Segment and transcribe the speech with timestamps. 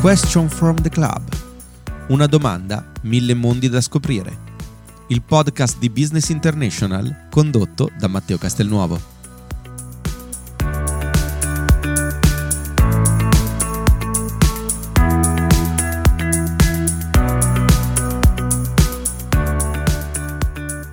[0.00, 1.20] Question from the Club.
[2.08, 4.34] Una domanda, mille mondi da scoprire.
[5.08, 8.98] Il podcast di Business International condotto da Matteo Castelnuovo.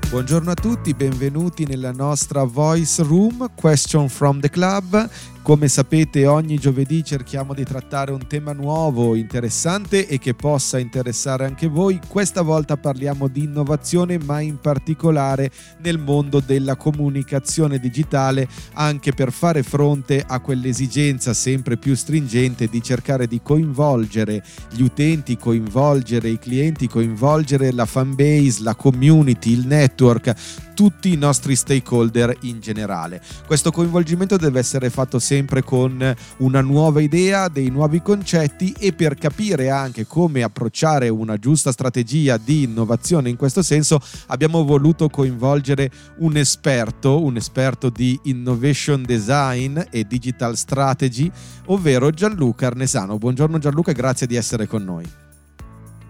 [0.09, 5.09] Buongiorno a tutti, benvenuti nella nostra Voice Room Question from the Club.
[5.47, 11.45] Come sapete ogni giovedì cerchiamo di trattare un tema nuovo, interessante e che possa interessare
[11.45, 12.01] anche voi.
[12.05, 15.49] Questa volta parliamo di innovazione ma in particolare
[15.83, 22.83] nel mondo della comunicazione digitale anche per fare fronte a quell'esigenza sempre più stringente di
[22.83, 24.43] cercare di coinvolgere
[24.73, 30.33] gli utenti, coinvolgere i clienti, coinvolgere la fanbase, la community, il network,
[30.73, 33.21] tutti i nostri stakeholder in generale.
[33.47, 38.93] Questo coinvolgimento deve essere fatto sempre sempre con una nuova idea, dei nuovi concetti e
[38.93, 45.09] per capire anche come approcciare una giusta strategia di innovazione in questo senso abbiamo voluto
[45.09, 51.31] coinvolgere un esperto, un esperto di innovation design e digital strategy,
[51.65, 53.19] ovvero Gianluca Arnesano.
[53.19, 55.05] Buongiorno Gianluca e grazie di essere con noi.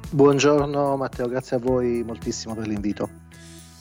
[0.09, 3.09] Buongiorno Matteo, grazie a voi moltissimo per l'invito.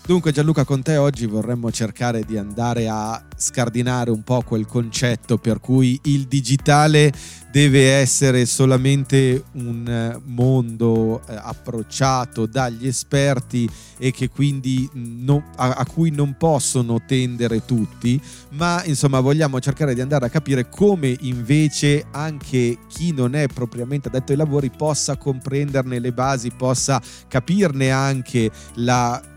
[0.06, 5.36] Dunque Gianluca, con te oggi vorremmo cercare di andare a scardinare un po' quel concetto
[5.36, 7.12] per cui il digitale
[7.50, 13.68] deve essere solamente un eh, mondo eh, approcciato dagli esperti
[13.98, 19.92] e che quindi non, a, a, cui non possono tendere tutti, ma insomma vogliamo cercare
[19.92, 25.16] di andare a capire come invece anche chi non è propriamente addetto ai lavori possa
[25.16, 29.34] comprenderne le basi, possa capirne anche la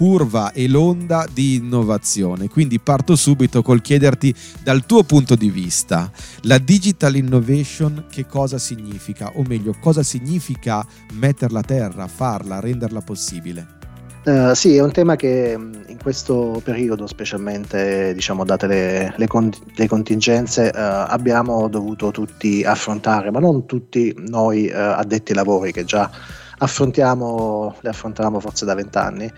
[0.00, 2.48] curva e l'onda di innovazione.
[2.48, 6.10] Quindi parto subito col chiederti dal tuo punto di vista,
[6.44, 9.32] la digital innovation che cosa significa?
[9.34, 10.82] O meglio, cosa significa
[11.12, 13.66] metterla a terra, farla, renderla possibile?
[14.24, 19.26] Uh, sì, è un tema che mm, in questo periodo, specialmente diciamo, date le, le,
[19.26, 25.36] con, le contingenze, uh, abbiamo dovuto tutti affrontare, ma non tutti noi uh, addetti ai
[25.36, 26.10] lavori che già
[26.56, 29.30] affrontiamo, le affrontiamo forse da vent'anni,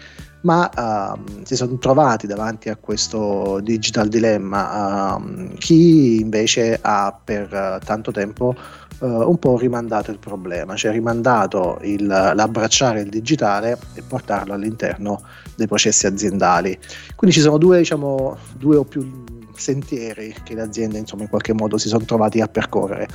[0.43, 7.81] ma uh, si sono trovati davanti a questo digital dilemma uh, chi invece ha per
[7.85, 8.55] tanto tempo
[9.03, 15.23] eh, un po' rimandato il problema, cioè rimandato il, l'abbracciare il digitale e portarlo all'interno
[15.57, 16.79] dei processi aziendali.
[17.17, 19.25] Quindi ci sono due, diciamo, due o più
[19.57, 23.09] sentieri che le aziende insomma, in qualche modo si sono trovati a percorrere.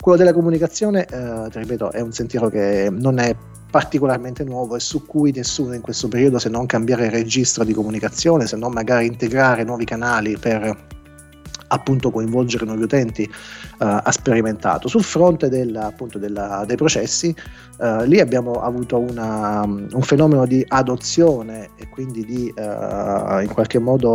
[0.00, 3.34] Quello della comunicazione, eh, ripeto, è un sentiero che non è
[3.70, 8.46] particolarmente nuovo e su cui nessuno in questo periodo, se non cambiare registro di comunicazione,
[8.46, 10.96] se non magari integrare nuovi canali per
[11.68, 14.88] appunto coinvolgere nuovi utenti uh, ha sperimentato.
[14.88, 17.34] Sul fronte del, appunto della, dei processi,
[17.78, 23.78] uh, lì abbiamo avuto una, un fenomeno di adozione e quindi di uh, in qualche
[23.78, 24.06] modo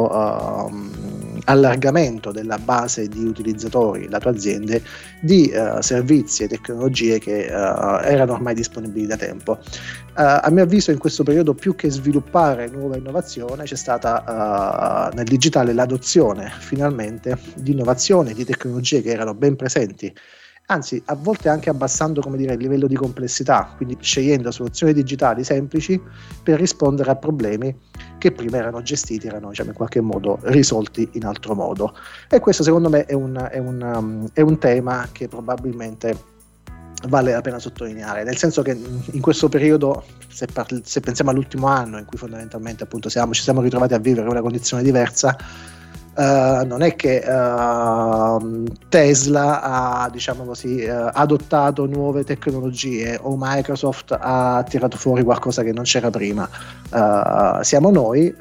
[1.46, 4.82] allargamento della base di utilizzatori, lato aziende,
[5.22, 9.60] di uh, servizi e tecnologie che uh, erano ormai disponibili da tempo.
[10.16, 15.26] Uh, a mio avviso in questo periodo più che sviluppare nuova innovazione c'è stata nel
[15.26, 20.14] digitale l'adozione finalmente di innovazioni, di tecnologie che erano ben presenti
[20.68, 26.02] anzi a volte anche abbassando dire, il livello di complessità, quindi scegliendo soluzioni digitali semplici
[26.42, 27.76] per rispondere a problemi
[28.18, 31.96] che prima erano gestiti, erano diciamo, in qualche modo risolti in altro modo.
[32.30, 36.32] E questo secondo me è un, è un, um, è un tema che probabilmente
[37.08, 41.68] vale la pena sottolineare, nel senso che in questo periodo, se, parli, se pensiamo all'ultimo
[41.68, 45.36] anno in cui fondamentalmente appunto siamo, ci siamo ritrovati a vivere una condizione diversa,
[46.16, 54.16] Uh, non è che uh, Tesla ha diciamo così, uh, adottato nuove tecnologie o Microsoft
[54.20, 56.48] ha tirato fuori qualcosa che non c'era prima.
[57.62, 58.34] siamo noi,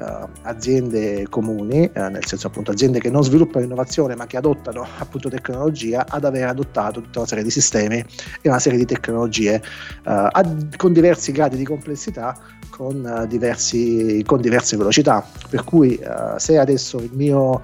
[0.43, 6.05] aziende comuni, nel senso appunto aziende che non sviluppano innovazione ma che adottano appunto tecnologia,
[6.07, 8.05] ad aver adottato tutta una serie di sistemi
[8.43, 9.63] e una serie di tecnologie
[10.03, 12.37] ad, con diversi gradi di complessità
[12.69, 15.25] con, diversi, con diverse velocità.
[15.49, 15.99] Per cui
[16.37, 17.62] se adesso il mio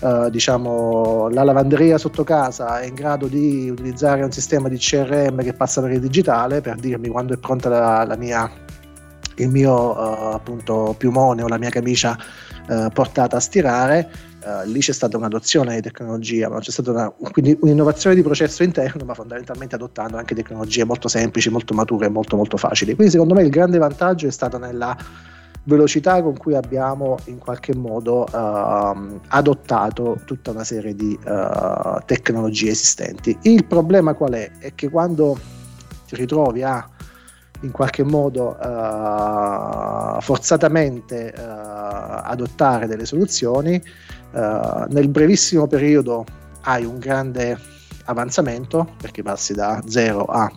[0.00, 5.42] Uh, diciamo, la lavanderia sotto casa è in grado di utilizzare un sistema di CRM
[5.42, 8.50] che passa per il digitale per dirmi quando è pronta la, la mia,
[9.36, 12.16] il mio uh, appunto piumone o la mia camicia
[12.68, 14.10] uh, portata a stirare
[14.64, 19.04] lì c'è stata un'adozione di tecnologia, ma c'è stata una, quindi un'innovazione di processo interno,
[19.04, 22.94] ma fondamentalmente adottando anche tecnologie molto semplici, molto mature e molto molto facili.
[22.94, 24.96] Quindi secondo me il grande vantaggio è stato nella
[25.70, 32.70] velocità con cui abbiamo in qualche modo uh, adottato tutta una serie di uh, tecnologie
[32.70, 33.38] esistenti.
[33.42, 34.50] Il problema qual è?
[34.58, 35.38] È che quando
[36.06, 36.86] ti ritrovi a
[37.62, 43.82] in qualche modo uh, forzatamente adottare delle soluzioni,
[44.32, 46.24] nel brevissimo periodo
[46.62, 47.58] hai un grande
[48.04, 50.50] avanzamento perché passi da 0 a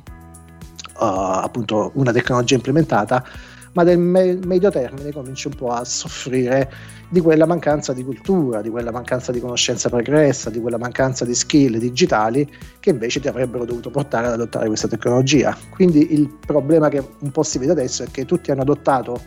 [0.96, 3.26] appunto una tecnologia implementata
[3.74, 6.72] ma nel me- medio termine cominci un po' a soffrire
[7.10, 11.36] di quella mancanza di cultura, di quella mancanza di conoscenza pregressa, di quella mancanza di
[11.36, 12.50] skill digitali
[12.80, 15.56] che invece ti avrebbero dovuto portare ad adottare questa tecnologia.
[15.70, 19.22] Quindi il problema che un po' si vede adesso è che tutti hanno adottato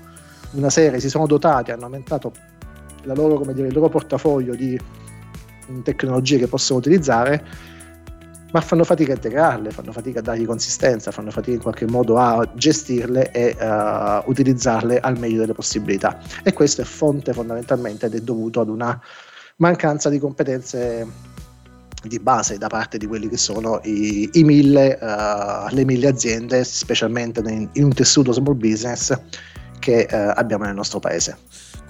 [0.52, 2.32] una serie, si sono dotati, hanno aumentato
[3.04, 4.78] loro, dire, il loro portafoglio di
[5.82, 7.44] tecnologie che possono utilizzare
[8.56, 12.16] ma fanno fatica a integrarle, fanno fatica a dargli consistenza, fanno fatica in qualche modo
[12.16, 16.18] a gestirle e uh, utilizzarle al meglio delle possibilità.
[16.42, 18.98] E questo è fonte fondamentalmente ed è dovuto ad una
[19.56, 21.06] mancanza di competenze
[22.02, 26.64] di base da parte di quelli che sono i, i mille, uh, le mille aziende,
[26.64, 29.14] specialmente in, in un tessuto small business
[29.80, 31.36] che uh, abbiamo nel nostro paese.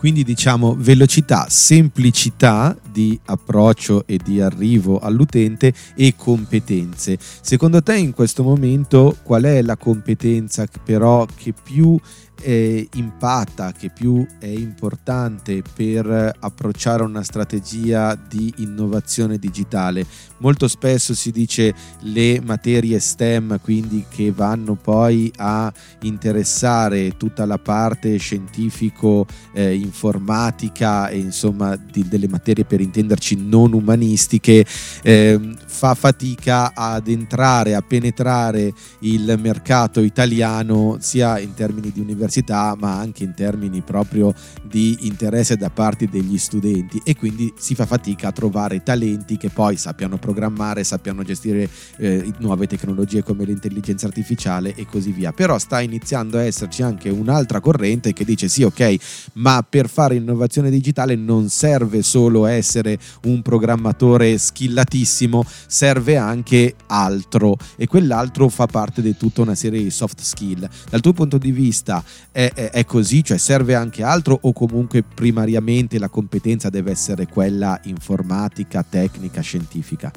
[0.06, 7.19] Quindi diciamo velocità, semplicità di approccio e di arrivo all'utente e competenze.
[7.19, 11.99] Secondo te in questo momento qual è la competenza però che più
[12.43, 20.06] eh, impatta, che più è importante per approcciare una strategia di innovazione digitale.
[20.38, 27.59] Molto spesso si dice le materie STEM, quindi che vanno poi a interessare tutta la
[27.59, 34.65] parte scientifico, eh, informatica e insomma di, delle materie per intenderci non umanistiche,
[35.03, 42.77] eh, fa fatica ad entrare, a penetrare il mercato italiano sia in termini di università
[42.79, 47.87] ma anche in termini proprio di interesse da parte degli studenti e quindi si fa
[47.87, 54.07] fatica a trovare talenti che poi sappiano programmare, sappiano gestire eh, nuove tecnologie come l'intelligenza
[54.07, 55.33] artificiale e così via.
[55.33, 58.97] Però sta iniziando a esserci anche un'altra corrente che dice sì ok,
[59.35, 67.56] ma per fare innovazione digitale non serve solo essere un programmatore skillatissimo, serve anche altro
[67.76, 70.69] e quell'altro fa parte di tutta una serie di soft skill.
[70.88, 72.02] Dal tuo punto di vista
[72.32, 77.26] è, è, è, così, cioè serve anche altro o comunque primariamente la competenza deve essere
[77.26, 80.11] quella informatica, tecnica, scientifica?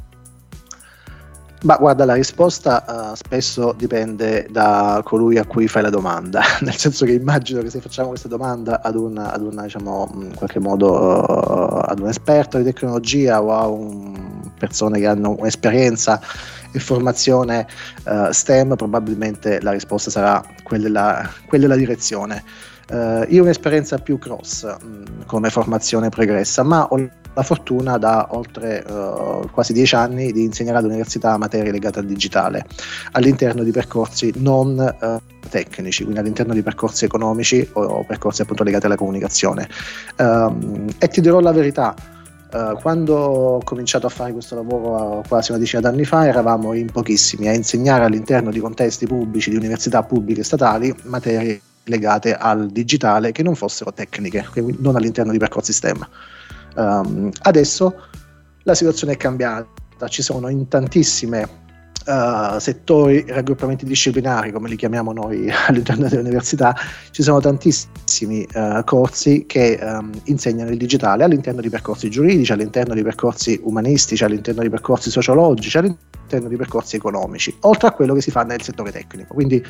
[1.61, 6.75] Ma guarda, la risposta uh, spesso dipende da colui a cui fai la domanda, nel
[6.75, 10.59] senso che immagino che se facciamo questa domanda ad una, ad una diciamo, in qualche
[10.59, 16.21] modo uh, ad un esperto di tecnologia o a un, persone che hanno un'esperienza
[16.71, 17.67] e formazione
[18.06, 22.44] uh, STEM, probabilmente la risposta sarà quella quella della direzione.
[22.89, 27.97] Uh, io ho un'esperienza più cross mh, mm, come formazione pregressa, ma ho la fortuna
[27.97, 32.65] da oltre uh, quasi dieci anni di insegnare all'università materie legate al digitale
[33.12, 38.88] all'interno di percorsi non uh, tecnici, quindi all'interno di percorsi economici o, percorsi appunto legati
[38.88, 39.69] alla comunicazione.
[40.18, 41.95] Um, e ti dirò la verità,
[42.51, 46.88] Uh, quando ho cominciato a fare questo lavoro quasi una decina d'anni fa eravamo in
[46.92, 52.69] pochissimi a insegnare all'interno di contesti pubblici, di università pubbliche e statali, materie legate al
[52.69, 56.07] digitale che non fossero tecniche, quindi non all'interno di percorsi STEM.
[56.75, 57.94] Um, adesso
[58.64, 61.68] la situazione è cambiata, ci sono in tantissime
[62.06, 66.73] Uh, settori, raggruppamenti disciplinari, come li chiamiamo noi all'interno delle università,
[67.11, 72.95] ci sono tantissimi uh, corsi che um, insegnano il digitale all'interno di percorsi giuridici, all'interno
[72.95, 78.21] di percorsi umanistici, all'interno di percorsi sociologici, all'interno di percorsi economici, oltre a quello che
[78.21, 79.35] si fa nel settore tecnico.
[79.35, 79.64] Quindi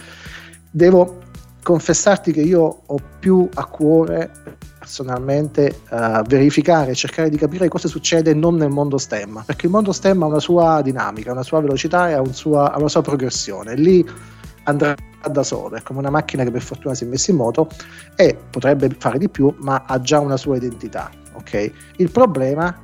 [0.71, 1.28] devo
[1.61, 4.31] confessarti che io ho più a cuore
[4.79, 9.91] personalmente uh, verificare cercare di capire cosa succede non nel mondo STEM, perché il mondo
[9.91, 13.01] STEM ha una sua dinamica, una sua velocità e ha, un sua, ha una sua
[13.01, 13.75] progressione.
[13.75, 14.03] Lì
[14.63, 14.95] andrà
[15.29, 17.69] da solo, è come una macchina che per fortuna si è messa in moto
[18.15, 21.11] e potrebbe fare di più, ma ha già una sua identità.
[21.33, 21.71] Okay?
[21.97, 22.75] Il problema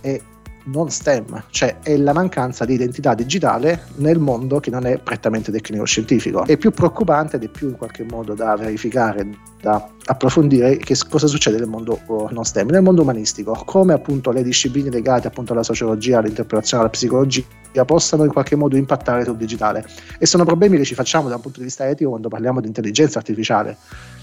[0.00, 0.20] è
[0.66, 5.52] non STEM, cioè è la mancanza di identità digitale nel mondo che non è prettamente
[5.52, 6.44] tecnico-scientifico.
[6.46, 9.28] È più preoccupante ed è più in qualche modo da verificare,
[9.60, 14.30] da approfondire che cosa succede nel mondo oh, non STEM, nel mondo umanistico, come appunto
[14.30, 19.36] le discipline legate appunto alla sociologia, all'interpretazione, alla psicologia possano in qualche modo impattare sul
[19.36, 19.84] digitale.
[20.18, 22.68] E sono problemi che ci facciamo da un punto di vista etico quando parliamo di
[22.68, 23.76] intelligenza artificiale.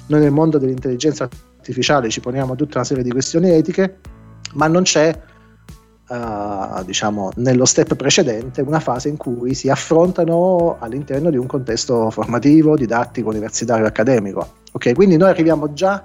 [0.07, 3.99] Noi nel mondo dell'intelligenza artificiale ci poniamo tutta una serie di questioni etiche,
[4.53, 5.29] ma non c'è
[6.11, 12.09] uh, diciamo, nello step precedente una fase in cui si affrontano all'interno di un contesto
[12.09, 14.59] formativo, didattico, universitario, accademico.
[14.73, 16.01] Ok, quindi noi arriviamo già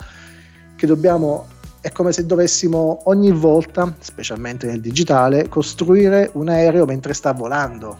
[0.76, 1.46] che dobbiamo
[1.80, 7.96] è come se dovessimo ogni volta, specialmente nel digitale, costruire un aereo mentre sta volando,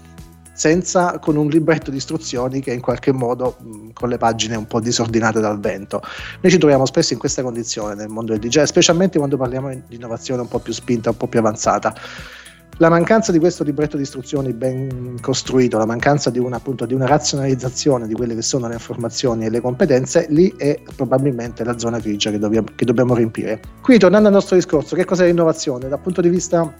[0.57, 3.57] senza con un libretto di istruzioni che in qualche modo
[3.93, 6.01] con le pagine un po' disordinate dal vento.
[6.41, 9.97] Noi ci troviamo spesso in questa condizione nel mondo del digitale, specialmente quando parliamo di
[9.97, 11.95] innovazione un po' più spinta, un po' più avanzata.
[12.79, 16.93] La mancanza di questo libretto di istruzioni ben costruito, la mancanza di una, appunto, di
[16.93, 21.79] una razionalizzazione di quelle che sono le informazioni e le competenze, lì è probabilmente la
[21.79, 23.63] zona grigia che dobbiamo, che dobbiamo riempire.
[23.81, 25.89] Quindi tornando al nostro discorso, che cos'è l'innovazione?
[25.89, 26.71] Dal punto di vista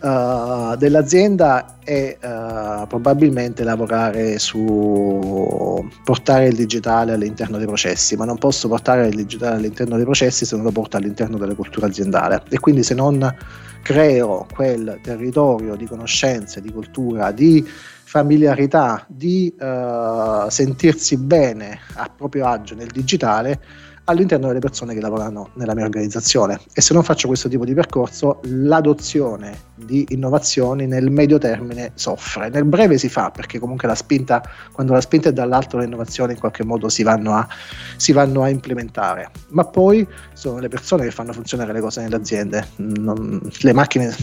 [0.00, 8.38] Uh, dell'azienda è uh, probabilmente lavorare su portare il digitale all'interno dei processi, ma non
[8.38, 12.42] posso portare il digitale all'interno dei processi se non lo porto all'interno della cultura aziendale.
[12.48, 13.34] E quindi se non
[13.82, 17.66] creo quel territorio di conoscenze, di cultura, di
[18.04, 23.60] familiarità, di uh, sentirsi bene a proprio agio nel digitale,
[24.08, 26.58] all'interno delle persone che lavorano nella mia organizzazione.
[26.72, 32.48] E se non faccio questo tipo di percorso l'adozione di innovazioni nel medio termine soffre,
[32.48, 36.32] nel breve si fa perché comunque la spinta, quando la spinta è dall'alto le innovazioni
[36.32, 37.46] in qualche modo si vanno, a,
[37.96, 42.16] si vanno a implementare, ma poi sono le persone che fanno funzionare le cose nelle
[42.16, 44.14] aziende, non, le macchine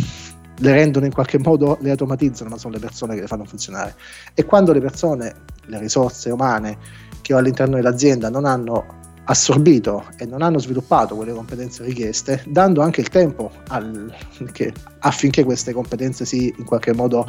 [0.59, 3.95] le rendono in qualche modo, le automatizzano, ma sono le persone che le fanno funzionare.
[4.33, 6.77] E quando le persone, le risorse umane
[7.21, 12.81] che ho all'interno dell'azienda non hanno assorbito e non hanno sviluppato quelle competenze richieste, dando
[12.81, 14.13] anche il tempo al,
[14.51, 17.25] che, affinché queste competenze si in qualche modo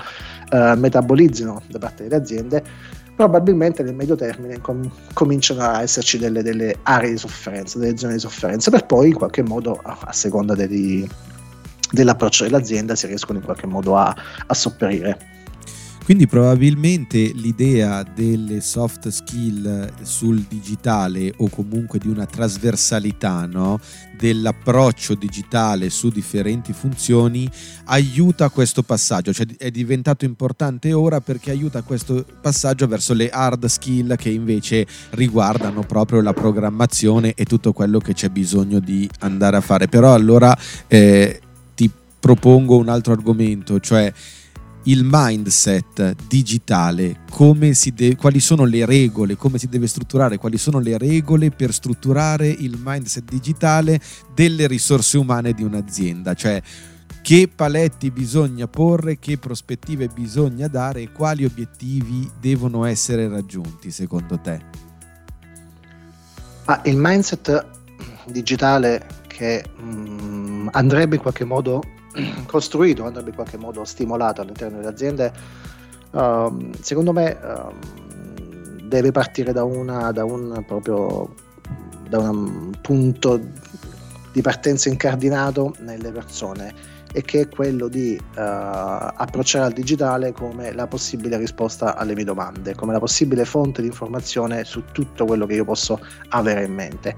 [0.51, 2.63] eh, metabolizzino da parte delle aziende,
[3.15, 8.15] probabilmente nel medio termine com- cominciano a esserci delle, delle, aree di sofferenza, delle zone
[8.15, 11.09] di sofferenza, per poi in qualche modo, a, seconda dei,
[11.91, 14.15] dell'approccio dell'azienda, si riescono in qualche modo a,
[14.47, 15.35] a sopperire.
[16.07, 23.81] Quindi probabilmente l'idea delle soft skill sul digitale o comunque di una trasversalità no?
[24.17, 27.51] dell'approccio digitale su differenti funzioni
[27.87, 33.65] aiuta questo passaggio, cioè è diventato importante ora perché aiuta questo passaggio verso le hard
[33.65, 39.57] skill che invece riguardano proprio la programmazione e tutto quello che c'è bisogno di andare
[39.57, 39.89] a fare.
[39.89, 41.41] Però allora eh,
[41.75, 44.13] ti propongo un altro argomento, cioè
[44.87, 47.25] il mindset digitale,
[47.95, 52.49] de- quali sono le regole, come si deve strutturare, quali sono le regole per strutturare
[52.49, 54.01] il mindset digitale
[54.35, 56.63] delle risorse umane di un'azienda, cioè
[57.21, 64.39] che paletti bisogna porre, che prospettive bisogna dare e quali obiettivi devono essere raggiunti secondo
[64.39, 64.61] te?
[66.67, 67.67] Ah, il mindset
[68.27, 71.83] digitale che mh, mm, andrebbe in qualche modo
[72.47, 75.33] costruito, andrebbe in qualche modo stimolato all'interno delle aziende,
[76.13, 81.35] um, secondo me um, deve partire da, una, da un proprio
[82.09, 83.41] da un punto
[84.33, 90.73] di partenza incardinato nelle persone e che è quello di uh, approcciare al digitale come
[90.73, 95.47] la possibile risposta alle mie domande, come la possibile fonte di informazione su tutto quello
[95.47, 97.17] che io posso avere in mente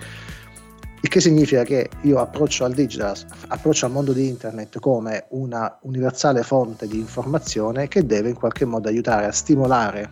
[1.01, 3.17] il che significa che io approccio al digital,
[3.49, 8.65] approccio al mondo di internet come una universale fonte di informazione che deve in qualche
[8.65, 10.11] modo aiutare a stimolare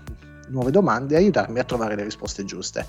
[0.49, 2.87] nuove domande e aiutarmi a trovare le risposte giuste.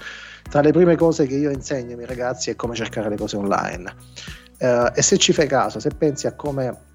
[0.50, 3.36] Tra le prime cose che io insegno ai miei ragazzi è come cercare le cose
[3.36, 3.96] online.
[4.60, 6.87] Uh, e se ci fai caso, se pensi a come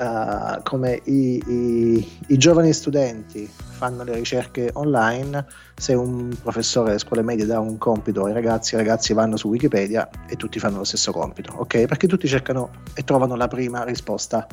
[0.00, 6.98] uh, come i, i, i, giovani studenti fanno le ricerche online, se un professore delle
[6.98, 10.78] scuole medie dà un compito ai ragazzi, i ragazzi vanno su Wikipedia e tutti fanno
[10.78, 11.86] lo stesso compito, ok?
[11.86, 14.46] Perché tutti cercano e trovano la prima risposta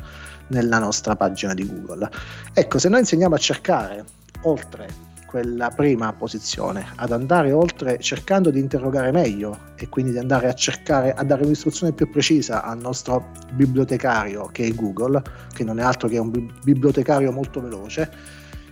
[0.48, 2.08] nella nostra pagina di Google.
[2.52, 4.04] Ecco, se noi insegniamo a cercare
[4.42, 10.48] oltre quella prima posizione, ad andare oltre cercando di interrogare meglio e quindi di andare
[10.48, 15.78] a cercare, a dare un'istruzione più precisa al nostro bibliotecario che è Google, che non
[15.78, 16.30] è altro che un
[16.64, 18.10] bibliotecario molto veloce.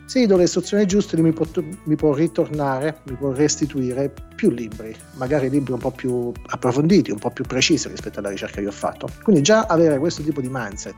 [0.07, 1.45] Se gli do le istruzioni giuste mi può,
[1.85, 7.19] mi può ritornare, mi può restituire più libri, magari libri un po' più approfonditi, un
[7.19, 9.09] po' più precisi rispetto alla ricerca che ho fatto.
[9.23, 10.97] Quindi già avere questo tipo di mindset.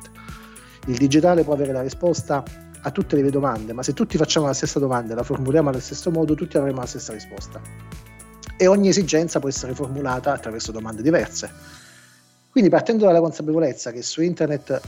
[0.87, 2.45] Il digitale può avere la risposta
[2.83, 5.81] a tutte le domande, ma se tutti facciamo la stessa domanda e la formuliamo allo
[5.81, 7.61] stesso modo, tutti avremo la stessa risposta.
[8.57, 11.51] E ogni esigenza può essere formulata attraverso domande diverse.
[12.51, 14.81] Quindi partendo dalla consapevolezza che su internet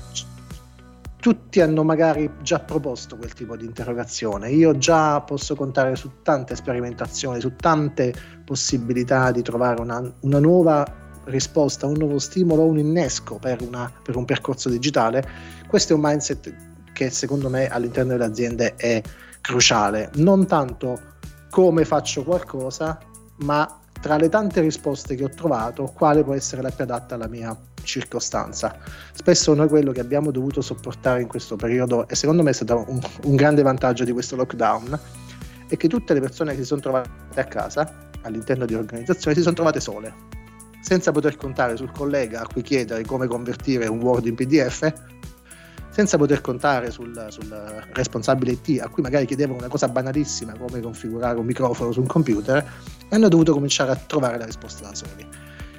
[1.20, 6.56] tutti hanno magari già proposto quel tipo di interrogazione, io già posso contare su tante
[6.56, 10.84] sperimentazioni, su tante possibilità di trovare una, una nuova
[11.24, 15.28] risposta, un nuovo stimolo, un innesco per, una, per un percorso digitale,
[15.68, 16.69] questo è un mindset
[17.00, 19.00] che secondo me all'interno delle aziende è
[19.40, 20.10] cruciale.
[20.16, 21.00] Non tanto
[21.48, 22.98] come faccio qualcosa,
[23.38, 27.26] ma tra le tante risposte che ho trovato, quale può essere la più adatta alla
[27.26, 28.76] mia circostanza.
[29.14, 32.84] Spesso noi quello che abbiamo dovuto sopportare in questo periodo, e secondo me è stato
[32.86, 34.98] un, un grande vantaggio di questo lockdown,
[35.68, 39.42] è che tutte le persone che si sono trovate a casa, all'interno di organizzazioni, si
[39.42, 40.12] sono trovate sole,
[40.82, 45.18] senza poter contare sul collega a cui chiedere come convertire un Word in PDF,
[45.90, 47.48] senza poter contare sul, sul,
[47.92, 52.06] responsabile IT a cui magari chiedevano una cosa banalissima come configurare un microfono su un
[52.06, 52.64] computer,
[53.10, 55.26] hanno dovuto cominciare a trovare la risposta da soli.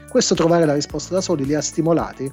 [0.10, 2.32] Questo trovare la risposta da soli li ha stimolati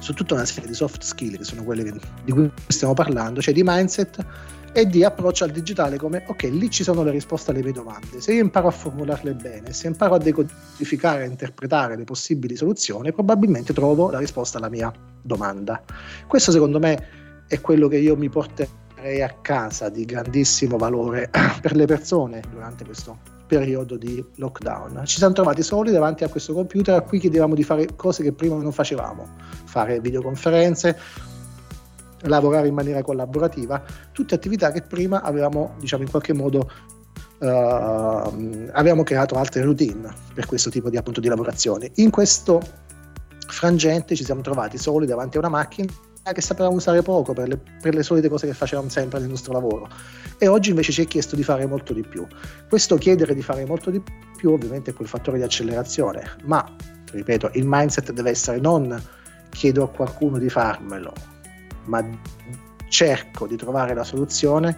[0.00, 1.92] su tutta una serie di soft skill che sono quelle
[2.24, 4.24] di cui stiamo parlando, cioè di mindset
[4.72, 8.20] e di approccio al digitale come ok, lì ci sono le risposte alle mie domande.
[8.20, 13.12] Se io imparo a formularle bene, se imparo a decodificare e interpretare le possibili soluzioni,
[13.12, 14.92] probabilmente trovo la risposta alla mia
[15.28, 15.80] domanda.
[16.26, 21.30] Questo secondo me è quello che io mi porterei a casa di grandissimo valore
[21.62, 25.02] per le persone durante questo periodo di lockdown.
[25.04, 28.32] Ci siamo trovati soli davanti a questo computer a cui chiedevamo di fare cose che
[28.32, 29.26] prima non facevamo,
[29.64, 30.98] fare videoconferenze,
[32.22, 33.82] lavorare in maniera collaborativa,
[34.12, 36.70] tutte attività che prima avevamo, diciamo, in qualche modo
[37.38, 37.46] uh,
[38.72, 41.90] avevamo creato altre routine per questo tipo di, appunto, di lavorazioni.
[41.96, 42.60] In questo
[43.52, 45.92] frangente ci siamo trovati soli davanti a una macchina
[46.32, 49.52] che sapevamo usare poco per le, per le, solite cose che facevamo sempre nel nostro
[49.52, 49.88] lavoro
[50.36, 52.26] e oggi invece ci è chiesto di fare molto di più.
[52.68, 54.02] Questo chiedere di fare molto di
[54.36, 56.64] più ovviamente è quel fattore di accelerazione, ma
[57.10, 59.02] ripeto, il mindset deve essere non
[59.48, 61.12] chiedo a qualcuno di farmelo,
[61.86, 62.06] ma
[62.88, 64.76] cerco di trovare la soluzione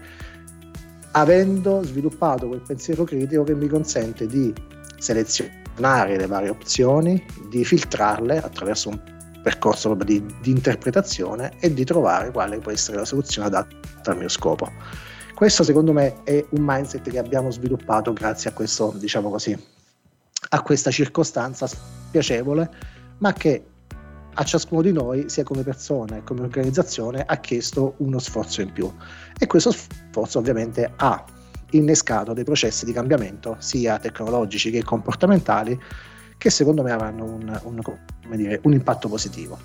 [1.13, 4.53] avendo sviluppato quel pensiero critico che mi consente di
[4.99, 9.01] selezionare le varie opzioni, di filtrarle attraverso un
[9.43, 14.29] percorso di, di interpretazione e di trovare quale può essere la soluzione adatta al mio
[14.29, 14.71] scopo.
[15.35, 19.59] Questo secondo me è un mindset che abbiamo sviluppato grazie a questo, diciamo così,
[20.51, 22.71] a questa circostanza spiacevole,
[23.19, 23.65] ma che
[24.35, 28.73] a ciascuno di noi, sia come persona che come organizzazione, ha chiesto uno sforzo in
[28.73, 28.93] più.
[29.39, 31.25] E questo sforzo ovviamente ha
[31.71, 35.79] innescato dei processi di cambiamento, sia tecnologici che comportamentali,
[36.37, 39.59] che secondo me avranno un, un, dire, un impatto positivo.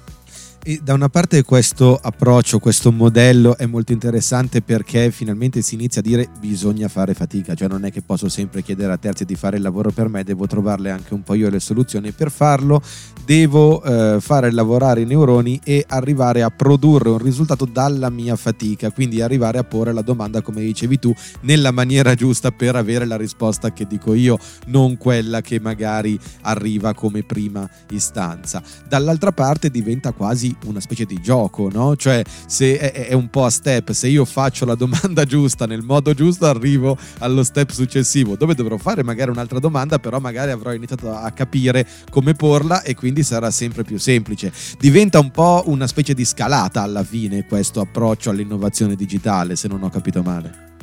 [0.65, 6.03] Da una parte questo approccio, questo modello è molto interessante perché finalmente si inizia a
[6.03, 9.57] dire bisogna fare fatica, cioè non è che posso sempre chiedere a terzi di fare
[9.57, 12.11] il lavoro per me, devo trovarle anche un po' io le soluzioni.
[12.13, 12.81] Per farlo
[13.23, 18.89] devo eh, fare lavorare i neuroni e arrivare a produrre un risultato dalla mia fatica,
[18.89, 23.17] quindi arrivare a porre la domanda come dicevi tu nella maniera giusta per avere la
[23.17, 28.63] risposta che dico io, non quella che magari arriva come prima istanza.
[28.87, 31.95] Dall'altra parte diventa quasi una specie di gioco, no?
[31.95, 35.81] Cioè, se è, è, un po' a step, se io faccio la domanda giusta nel
[35.81, 40.73] modo giusto, arrivo allo step successivo, dove dovrò fare magari un'altra domanda, però magari avrò
[40.73, 44.51] iniziato a capire come porla e quindi sarà sempre più semplice.
[44.79, 49.83] Diventa un po' una specie di scalata alla fine questo approccio all'innovazione digitale, se non
[49.83, 50.74] ho capito male.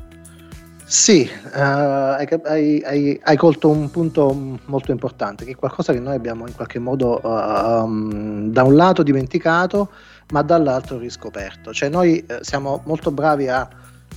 [0.93, 6.15] Sì, uh, hai, hai, hai, colto un punto molto importante, che è qualcosa che noi
[6.15, 9.91] abbiamo in qualche modo uh, um, da un lato dimenticato,
[10.33, 11.73] ma dall'altro riscoperto.
[11.73, 13.67] Cioè noi uh, siamo molto bravi a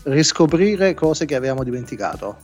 [0.04, 2.36] riscoprire cose che avevamo dimenticato,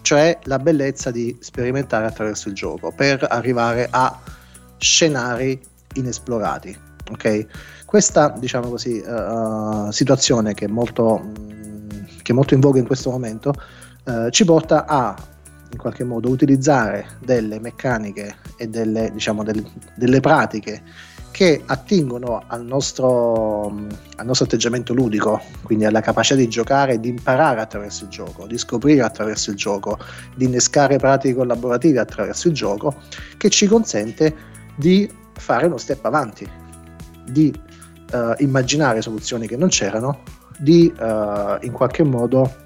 [0.00, 4.20] cioè la bellezza di sperimentare attraverso il gioco per arrivare a
[4.78, 5.60] scenari
[5.96, 6.74] inesplorati.
[7.10, 7.46] Okay?
[7.84, 9.04] Questa, diciamo così,
[9.90, 11.43] situazione che è molto...
[12.24, 13.52] Che è molto in voga in questo momento,
[14.06, 15.14] eh, ci porta a
[15.70, 19.62] in qualche modo utilizzare delle meccaniche e delle, diciamo, delle,
[19.96, 20.82] delle pratiche
[21.32, 27.60] che attingono al nostro, al nostro, atteggiamento ludico, quindi alla capacità di giocare, di imparare
[27.60, 29.98] attraverso il gioco, di scoprire attraverso il gioco,
[30.36, 32.94] di innescare pratiche collaborative attraverso il gioco,
[33.36, 34.32] che ci consente
[34.76, 36.48] di fare uno step avanti,
[37.28, 37.52] di
[38.12, 40.20] uh, immaginare soluzioni che non c'erano,
[40.58, 42.62] di uh, in qualche modo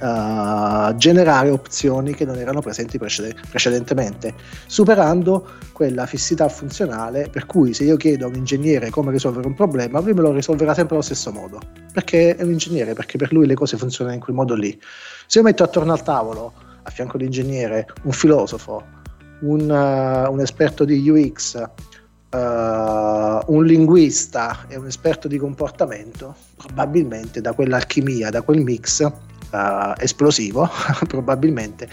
[0.00, 4.34] uh, generare opzioni che non erano presenti precede- precedentemente,
[4.66, 9.54] superando quella fissità funzionale per cui se io chiedo a un ingegnere come risolvere un
[9.54, 11.60] problema, lui me lo risolverà sempre allo stesso modo,
[11.92, 14.78] perché è un ingegnere, perché per lui le cose funzionano in quel modo lì.
[15.26, 16.52] Se io metto attorno al tavolo,
[16.82, 18.94] a fianco all'ingegnere, un filosofo,
[19.40, 21.62] un, uh, un esperto di UX,
[22.36, 29.12] uh, un linguista e un esperto di comportamento, probabilmente da quell'alchimia, da quel mix uh,
[29.98, 30.68] esplosivo,
[31.08, 31.88] probabilmente,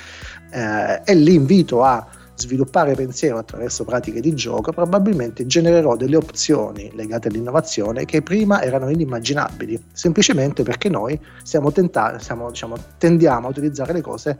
[0.51, 7.27] uh, e l'invito a sviluppare pensiero attraverso pratiche di gioco, probabilmente genererò delle opzioni legate
[7.27, 13.93] all'innovazione che prima erano inimmaginabili, semplicemente perché noi siamo tenta- siamo, diciamo, tendiamo a utilizzare
[13.93, 14.37] le cose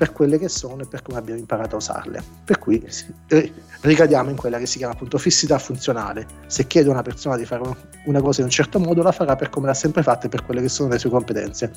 [0.00, 2.22] per quelle che sono e per come abbiamo imparato a usarle.
[2.42, 2.82] Per cui
[3.28, 6.26] eh, ricadiamo in quella che si chiama appunto fissità funzionale.
[6.46, 7.62] Se chiedo a una persona di fare
[8.06, 10.42] una cosa in un certo modo, la farà per come l'ha sempre fatta e per
[10.46, 11.70] quelle che sono le sue competenze.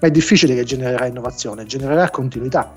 [0.00, 2.72] Ma è difficile che genererà innovazione, genererà continuità.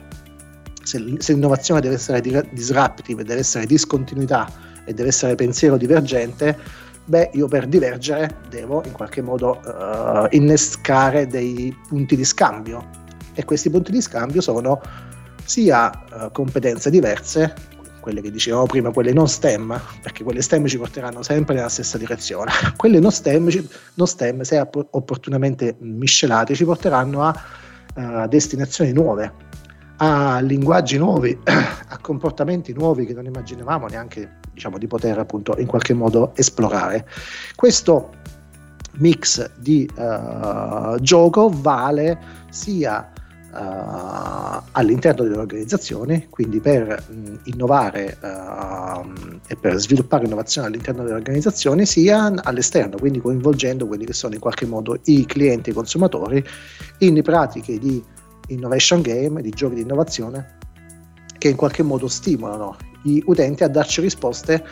[0.83, 2.19] Se, l'innovazione deve essere
[2.51, 4.51] disruptive, deve essere discontinuità
[4.83, 6.59] e deve essere pensiero divergente,
[7.05, 13.01] beh, io per divergere devo in qualche modo uh, innescare dei punti di scambio
[13.33, 14.81] e questi punti di scambio sono
[15.45, 17.53] sia uh, competenze diverse,
[18.03, 21.97] quelle che dicevamo prima, quelle non STEM, perché quelle STEM ci porteranno sempre nella stessa
[21.97, 23.49] direzione, quelle non STEM,
[23.95, 27.41] non STEM se opportunamente miscelate, ci porteranno a
[27.95, 29.31] uh, destinazioni nuove,
[29.97, 35.65] a linguaggi nuovi, a comportamenti nuovi che non immaginavamo neanche diciamo, di poter appunto in
[35.65, 37.07] qualche modo esplorare.
[37.55, 38.11] Questo
[38.97, 42.19] mix di uh, gioco vale
[42.49, 43.12] sia
[43.53, 51.15] uh, all'interno delle organizzazioni, quindi per mh, innovare uh, e per sviluppare innovazione all'interno delle
[51.15, 55.75] organizzazioni, sia all'esterno, quindi coinvolgendo quelli che sono in qualche modo i clienti e i
[55.75, 56.43] consumatori
[56.99, 58.03] in pratiche di
[58.47, 60.57] innovation game, di giochi di innovazione
[61.37, 64.63] che in qualche modo stimolano gli utenti a darci risposte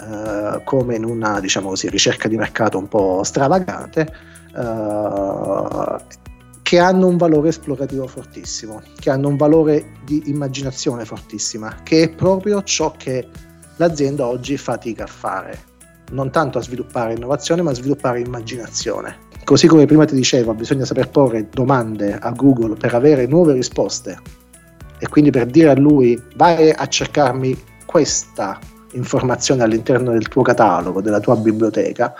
[0.00, 4.34] uh, come in una diciamo così, ricerca di mercato un po' stravagante
[6.66, 12.10] che hanno un valore esplorativo fortissimo, che hanno un valore di immaginazione fortissima, che è
[12.10, 13.28] proprio ciò che
[13.76, 15.60] l'azienda oggi fatica a fare.
[16.10, 19.16] Non tanto a sviluppare innovazione, ma a sviluppare immaginazione.
[19.44, 24.18] Così come prima ti dicevo, bisogna saper porre domande a Google per avere nuove risposte
[24.98, 28.58] e quindi per dire a lui vai a cercarmi questa
[28.94, 32.12] informazione all'interno del tuo catalogo, della tua biblioteca,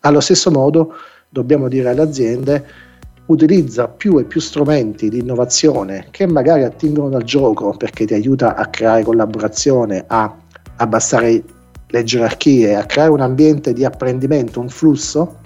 [0.00, 0.92] allo stesso modo
[1.28, 2.90] dobbiamo dire alle aziende
[3.32, 8.54] utilizza più e più strumenti di innovazione che magari attingono dal gioco perché ti aiuta
[8.54, 10.34] a creare collaborazione, a
[10.76, 11.42] abbassare
[11.86, 15.40] le gerarchie, a creare un ambiente di apprendimento, un flusso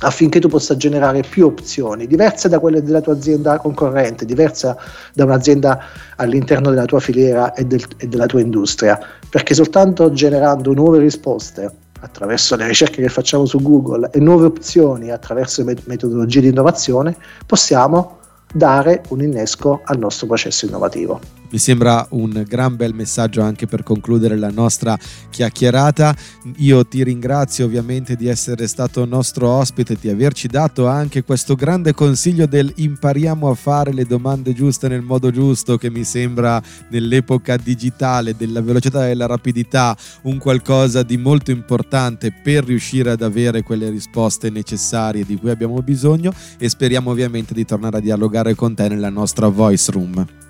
[0.00, 4.76] affinché tu possa generare più opzioni diverse da quelle della tua azienda concorrente, diverse
[5.14, 5.80] da un'azienda
[6.16, 8.98] all'interno della tua filiera e, del, e della tua industria,
[9.28, 15.10] perché soltanto generando nuove risposte attraverso le ricerche che facciamo su Google e nuove opzioni
[15.10, 18.18] attraverso metodologie di innovazione, possiamo
[18.52, 21.20] dare un innesco al nostro processo innovativo.
[21.56, 24.94] Mi sembra un gran bel messaggio anche per concludere la nostra
[25.30, 26.14] chiacchierata.
[26.56, 31.94] Io ti ringrazio ovviamente di essere stato nostro ospite di averci dato anche questo grande
[31.94, 37.56] consiglio del impariamo a fare le domande giuste nel modo giusto che mi sembra nell'epoca
[37.56, 43.62] digitale della velocità e della rapidità un qualcosa di molto importante per riuscire ad avere
[43.62, 48.74] quelle risposte necessarie di cui abbiamo bisogno e speriamo ovviamente di tornare a dialogare con
[48.74, 50.44] te nella nostra voice room.